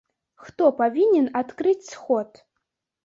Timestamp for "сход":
1.93-2.45